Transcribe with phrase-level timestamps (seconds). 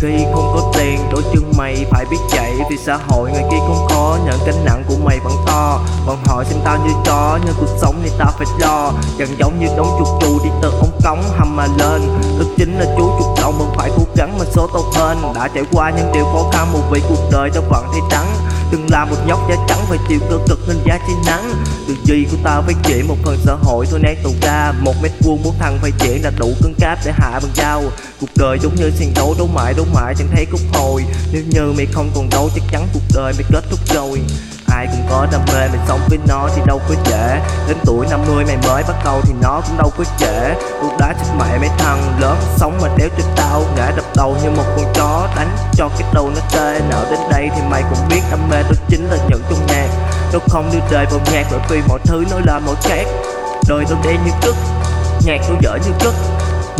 [0.00, 3.30] Khi không có tiền đổi chân mày, phải biết chạy Vì xã hội.
[3.30, 5.80] Người kia cũng khó Nhận cánh nặng của mày vẫn to.
[6.06, 8.92] Bọn họ xem tao như chó Nhưng cuộc sống thì tao phải lo.
[9.18, 12.02] Chẳng giống như đống chuột chù đi từ ống cống hầm mà lên.
[12.38, 15.48] Ước chính là chú chuột đầu vẫn phải cố gắng mà số tao hơn Đã
[15.54, 18.26] trải qua những điều khó khăn, một vị cuộc đời tao vẫn thấy trắng.
[18.70, 21.52] Từng là một nhóc da trắng phải chịu cơ cực nên giá trên nắng.
[21.88, 24.72] Tự gì của tao phải chỉ một phần xã hội, thôi nay tù ra.
[24.80, 27.82] Một mét vuông muốn thằng phải chuyển là đủ cứng cáp để hạ bằng dao.
[28.20, 31.04] Cuộc đời giống như sàn đấu đấu mãi đấu mãi chẳng thấy khúc hồi.
[31.32, 34.20] Nếu như mày không còn đấu, chắc chắn cuộc đời mày kết thúc rồi
[35.10, 37.40] có đam mê mình sống với nó thì đâu có dễ.
[37.68, 41.12] Đến tuổi 50 mày mới bắt đầu thì nó cũng đâu có trễ Cuộc đá
[41.12, 43.62] chết mẹ mấy thằng lớn sống mà đéo cho tao.
[43.76, 46.80] Ngã đập đầu như một con chó đánh cho cái đầu nó tê.
[46.90, 49.88] Nào đến đây thì mày cũng biết đam mê đó chính là những trong nhạc.
[50.32, 53.06] Tôi không đưa đời vào nhạc bởi vì mọi thứ nó là mọi khác.
[53.68, 54.54] Đời tôi đen như cứt,
[55.24, 56.14] nhạc tôi dở như cứt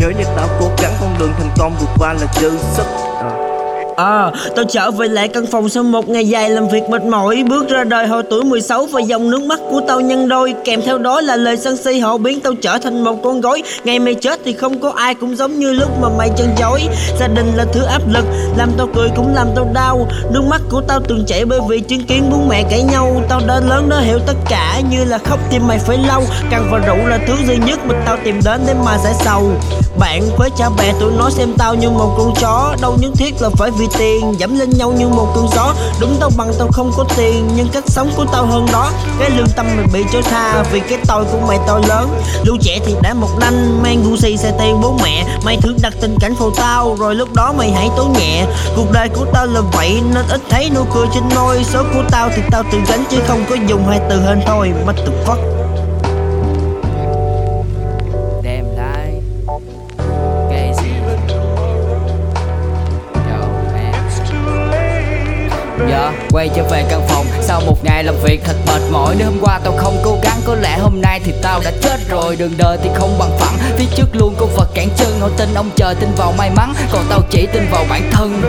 [0.00, 2.86] Nhớ như tao cố gắng con đường thành công vượt qua là dư sức.
[3.20, 3.49] Ờ.
[3.96, 7.44] À, tao trở về lại căn phòng sau một ngày dài làm việc mệt mỏi
[7.48, 10.54] Bước ra đời hồi tuổi 16 và dòng nước mắt của tao nhân đôi.
[10.64, 13.62] Kèm theo đó là lời sân si họ biến tao trở thành một con gối.
[13.84, 16.80] Ngày mày chết thì không có ai cũng giống như lúc mà mày chân dối
[17.20, 18.24] Gia đình là thứ áp lực,
[18.56, 20.08] làm tao cười cũng làm tao đau.
[20.32, 23.22] Nước mắt của tao từng chảy bởi vì chứng kiến bố mẹ cãi nhau.
[23.28, 26.22] Tao đã lớn đã hiểu tất cả như là khóc tim mày phải lau.
[26.50, 29.52] Càng và rượu là thứ duy nhất mà tao tìm đến để mà giải sầu.
[29.98, 33.34] Bạn với cha mẹ tụi nó xem tao như một con chó Đâu nhất thiết
[33.40, 35.74] là phải vì tiền Giảm lên nhau như một cơn gió.
[36.00, 38.90] Đúng tao bằng tao không có tiền, Nhưng cách sống của tao hơn đó.
[39.18, 42.22] Cái lương tâm mày bị trôi tha Vì cái tôi của mày to lớn.
[42.44, 45.24] Lưu trẻ thì đã một nanh Mang Gucci xe tiền bố mẹ.
[45.44, 48.46] Mày thử đặt tình cảnh phù tao, Rồi lúc đó mày hãy tố nhẹ.
[48.76, 51.64] Cuộc đời của tao là vậy, Nên ít thấy nụ cười trên môi.
[51.64, 54.72] Số của tao thì tao tự gánh, Chứ không có dùng hai từ hên thôi.
[54.86, 55.69] What the fuck
[66.10, 69.14] Giờ quay trở về căn phòng, Sau một ngày làm việc thật mệt mỏi.
[69.18, 72.00] Nếu hôm qua tao không cố gắng, Có lẽ hôm nay thì tao đã chết
[72.08, 72.36] rồi.
[72.36, 75.20] Đường đời thì không bằng phẳng, Phía trước luôn con vật cản chân.
[75.20, 78.42] Họ tin ông trời, tin vào may mắn, Còn tao chỉ tin vào bản thân.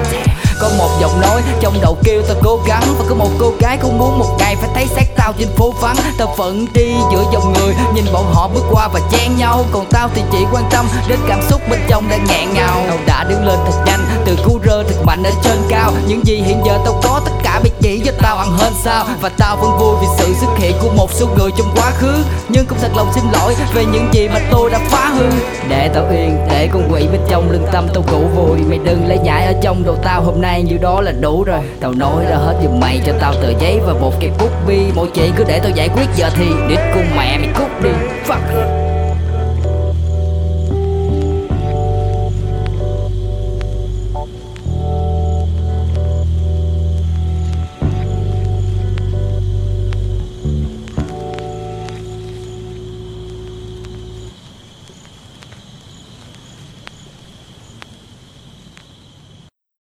[0.59, 3.77] Có một giọng nói trong đầu kêu tao cố gắng, Và có một cô gái
[3.81, 5.95] không muốn một ngày phải thấy xác tao trên phố vắng.
[6.17, 9.65] Tao vẫn đi giữa dòng người, Nhìn bọn họ bước qua và chen nhau.
[9.71, 12.83] Còn tao thì chỉ quan tâm đến cảm xúc bên trong đang nghẹn ngào.
[12.87, 14.59] Tao đã đứng lên thật nhanh, Từ cú
[15.23, 15.93] rơ ở trên cao.
[16.07, 19.05] Những gì hiện giờ tao có tất cả bị chỉ cho tao ăn hơn sao.
[19.21, 22.13] Và tao vẫn vui vì sự xuất hiện của một số người trong quá khứ.
[22.49, 25.25] Nhưng cũng thật lòng xin lỗi về những gì mà tôi đã phá hư.
[25.69, 29.07] Để tao yên, để con quỷ bên trong lưng tâm tao cũ vui Mày đừng
[29.07, 31.59] lấy nhảy ở trong đầu tao hôm nay như đó là đủ rồi.
[31.79, 34.79] Tao nói ra hết giùm mày cho tao tờ giấy và một cây bút bi.
[34.95, 37.89] Mọi chuyện cứ để tao giải quyết giờ thì đít con mẹ mày cút đi.
[38.27, 38.90] Fuck.